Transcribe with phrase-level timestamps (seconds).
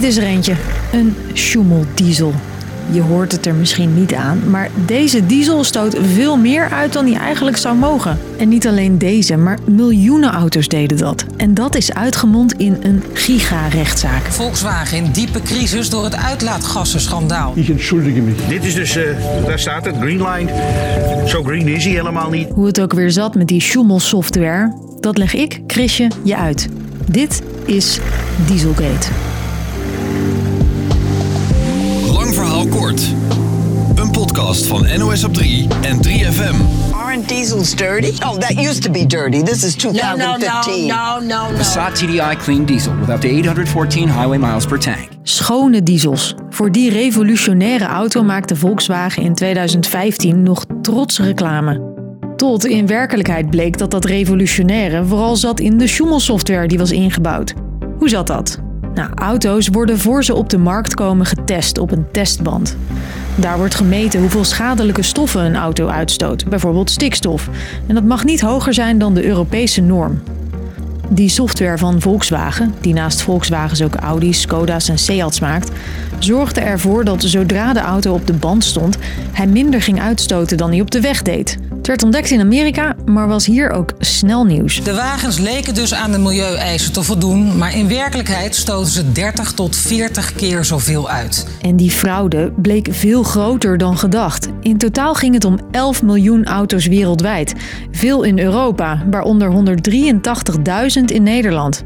[0.00, 0.54] Dit is er eentje.
[0.92, 2.32] Een Schumel-diesel.
[2.90, 7.06] Je hoort het er misschien niet aan, maar deze diesel stoot veel meer uit dan
[7.06, 8.18] hij eigenlijk zou mogen.
[8.38, 11.24] En niet alleen deze, maar miljoenen auto's deden dat.
[11.36, 14.22] En dat is uitgemond in een giga-rechtszaak.
[14.22, 17.52] Volkswagen in diepe crisis door het uitlaatgassenschandaal.
[17.54, 18.34] Ik entschuldige me.
[18.48, 19.04] Dit is dus, eh,
[19.46, 20.52] daar staat het, Green Line.
[21.26, 22.48] Zo green is hij helemaal niet.
[22.48, 26.68] Hoe het ook weer zat met die Schumel-software, dat leg ik, Chrisje, je uit.
[27.06, 27.98] Dit is
[28.46, 29.29] Dieselgate.
[32.40, 33.14] Verhaal kort.
[33.94, 36.54] Een podcast van NOS op 3 en 3FM.
[36.92, 38.12] Aren't diesels dirty?
[38.22, 39.42] Oh, that used to be dirty.
[39.42, 40.86] This is No, no, no, 2015.
[40.86, 41.56] no, no, no.
[41.56, 45.08] Passat TDI clean diesel with up to 814 highway miles per tank.
[45.22, 46.34] Schone diesels.
[46.50, 51.88] Voor die revolutionaire auto maakte Volkswagen in 2015 nog trots reclame.
[52.36, 57.54] Tot in werkelijkheid bleek dat dat revolutionaire vooral zat in de Schumel-software die was ingebouwd.
[57.98, 58.58] Hoe zat dat?
[58.94, 62.76] Nou, auto's worden voor ze op de markt komen getest op een testband.
[63.34, 67.48] Daar wordt gemeten hoeveel schadelijke stoffen een auto uitstoot, bijvoorbeeld stikstof.
[67.86, 70.22] En dat mag niet hoger zijn dan de Europese norm.
[71.08, 75.70] Die software van Volkswagen, die naast Volkswagens ook Audi's, Skoda's en Seats maakt,
[76.18, 78.96] zorgde ervoor dat zodra de auto op de band stond,
[79.32, 81.58] hij minder ging uitstoten dan hij op de weg deed.
[81.90, 84.84] Werd ontdekt in Amerika, maar was hier ook snel nieuws.
[84.84, 89.52] De wagens leken dus aan de milieueisen te voldoen, maar in werkelijkheid stoten ze 30
[89.52, 91.46] tot 40 keer zoveel uit.
[91.60, 94.48] En die fraude bleek veel groter dan gedacht.
[94.60, 97.54] In totaal ging het om 11 miljoen auto's wereldwijd.
[97.90, 101.84] Veel in Europa, waaronder 183.000 in Nederland.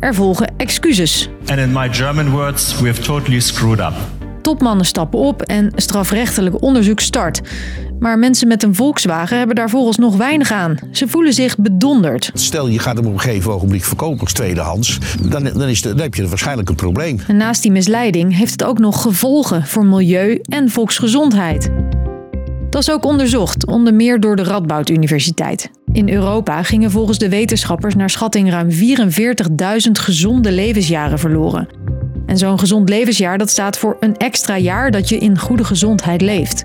[0.00, 1.28] Er volgen excuses.
[1.46, 4.17] And in my German words, we have totally screwed up.
[4.48, 7.40] Topmannen stappen op en strafrechtelijk onderzoek start.
[7.98, 10.78] Maar mensen met een Volkswagen hebben daar volgens nog weinig aan.
[10.90, 12.30] Ze voelen zich bedonderd.
[12.34, 14.98] Stel je gaat hem op een gegeven ogenblik verkopen als tweedehands.
[15.22, 17.18] Dan, dan, is de, dan heb je waarschijnlijk een probleem.
[17.26, 21.70] En naast die misleiding heeft het ook nog gevolgen voor milieu en volksgezondheid.
[22.70, 25.70] Dat is ook onderzocht, onder meer door de Radboud Universiteit.
[25.92, 28.76] In Europa gingen volgens de wetenschappers naar schatting ruim 44.000
[29.92, 31.68] gezonde levensjaren verloren.
[32.28, 36.20] En zo'n gezond levensjaar dat staat voor een extra jaar dat je in goede gezondheid
[36.20, 36.62] leeft.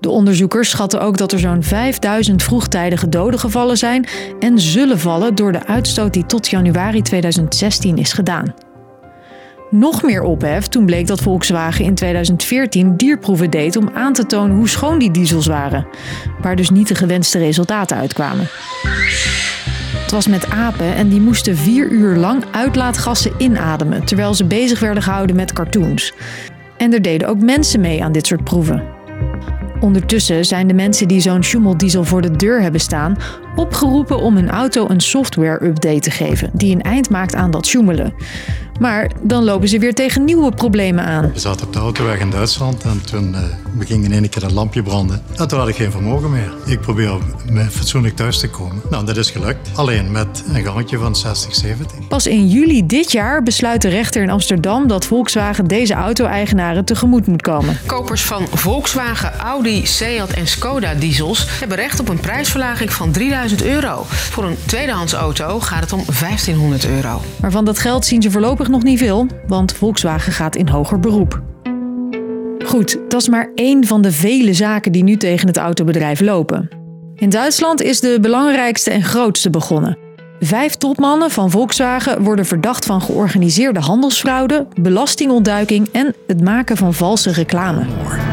[0.00, 4.06] De onderzoekers schatten ook dat er zo'n 5000 vroegtijdige doden gevallen zijn
[4.40, 8.54] en zullen vallen door de uitstoot die tot januari 2016 is gedaan.
[9.70, 14.56] Nog meer ophef toen bleek dat Volkswagen in 2014 dierproeven deed om aan te tonen
[14.56, 15.86] hoe schoon die diesels waren,
[16.40, 18.48] waar dus niet de gewenste resultaten uitkwamen.
[20.10, 24.80] Het was met apen en die moesten vier uur lang uitlaatgassen inademen terwijl ze bezig
[24.80, 26.12] werden gehouden met cartoons.
[26.76, 28.82] En er deden ook mensen mee aan dit soort proeven.
[29.80, 33.16] Ondertussen zijn de mensen die zo'n Schumel-diesel voor de deur hebben staan
[33.56, 38.12] opgeroepen om hun auto een software-update te geven die een eind maakt aan dat sjoemelen.
[38.80, 41.30] Maar dan lopen ze weer tegen nieuwe problemen aan.
[41.32, 43.38] We zaten op de autoweg in Duitsland en toen uh,
[43.72, 45.22] beging in één keer dat lampje branden.
[45.36, 46.52] En toen had ik geen vermogen meer.
[46.66, 47.18] Ik probeer
[47.50, 48.82] met fatsoenlijk thuis te komen.
[48.90, 49.70] Nou, dat is gelukt.
[49.74, 52.08] Alleen met een gangetje van 60, 70.
[52.08, 57.26] Pas in juli dit jaar besluit de rechter in Amsterdam dat Volkswagen deze auto-eigenaren tegemoet
[57.26, 57.78] moet komen.
[57.86, 63.39] Kopers van Volkswagen, Audi, Seat en Skoda diesels hebben recht op een prijsverlaging van 3000
[63.48, 64.02] euro.
[64.06, 67.20] Voor een tweedehands auto gaat het om 1500 euro.
[67.40, 71.00] Maar van dat geld zien ze voorlopig nog niet veel, want Volkswagen gaat in hoger
[71.00, 71.42] beroep.
[72.64, 76.68] Goed, dat is maar één van de vele zaken die nu tegen het autobedrijf lopen.
[77.14, 79.98] In Duitsland is de belangrijkste en grootste begonnen.
[80.40, 87.32] Vijf topmannen van Volkswagen worden verdacht van georganiseerde handelsfraude, belastingontduiking en het maken van valse
[87.32, 87.84] reclame.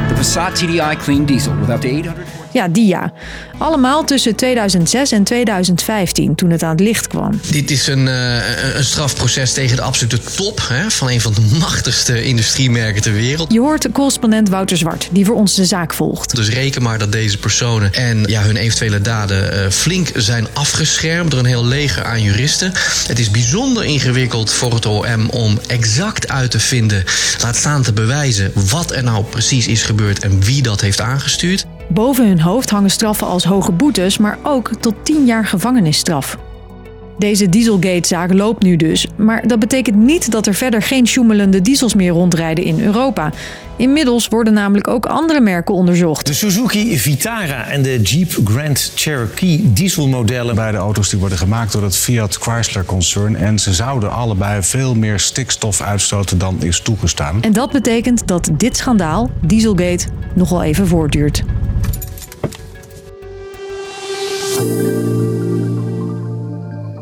[0.08, 2.37] The Passat TDI clean diesel with up to 800.
[2.58, 3.12] Ja, die ja.
[3.58, 7.40] Allemaal tussen 2006 en 2015, toen het aan het licht kwam.
[7.50, 11.42] Dit is een, uh, een strafproces tegen de absolute top hè, van een van de
[11.60, 13.54] machtigste industriemerken ter wereld.
[13.54, 16.36] Je hoort correspondent Wouter Zwart, die voor ons de zaak volgt.
[16.36, 21.32] Dus reken maar dat deze personen en ja, hun eventuele daden uh, flink zijn afgeschermd
[21.32, 22.72] door een heel leger aan juristen.
[23.08, 27.04] Het is bijzonder ingewikkeld voor het OM om exact uit te vinden,
[27.42, 31.66] laat staan te bewijzen, wat er nou precies is gebeurd en wie dat heeft aangestuurd.
[31.88, 36.38] Boven hun hoofd hangen straffen als hoge boetes, maar ook tot 10 jaar gevangenisstraf.
[37.18, 41.94] Deze Dieselgate-zaak loopt nu dus, maar dat betekent niet dat er verder geen sjoemelende diesels
[41.94, 43.32] meer rondrijden in Europa.
[43.76, 46.26] Inmiddels worden namelijk ook andere merken onderzocht.
[46.26, 50.56] De Suzuki Vitara en de Jeep Grand Cherokee dieselmodellen.
[50.56, 54.96] Beide auto's die worden gemaakt door het Fiat Chrysler concern en ze zouden allebei veel
[54.96, 57.42] meer stikstof uitstoten dan is toegestaan.
[57.42, 61.44] En dat betekent dat dit schandaal, Dieselgate, nogal even voortduurt.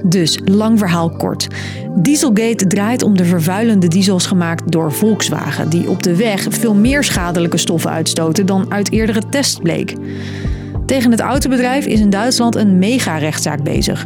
[0.03, 1.47] Dus, lang verhaal kort.
[1.95, 7.03] Dieselgate draait om de vervuilende diesels gemaakt door Volkswagen, die op de weg veel meer
[7.03, 9.95] schadelijke stoffen uitstoten dan uit eerdere tests bleek.
[10.85, 14.05] Tegen het autobedrijf is in Duitsland een mega-rechtszaak bezig.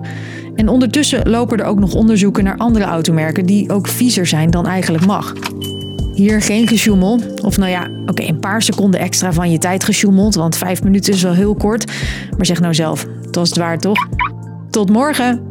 [0.56, 4.66] En ondertussen lopen er ook nog onderzoeken naar andere automerken die ook viezer zijn dan
[4.68, 5.34] eigenlijk mag.
[6.20, 7.20] Hier geen gesjoemel.
[7.44, 11.14] Of nou ja, oké, een paar seconden extra van je tijd gesjoemeld, want vijf minuten
[11.14, 11.92] is wel heel kort.
[12.38, 14.08] Maar zeg nou zelf, het was het waard toch?
[14.70, 15.49] Tot morgen!